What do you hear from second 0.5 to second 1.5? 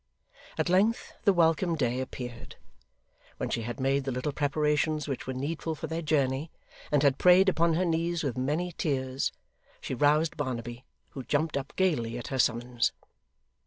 At length the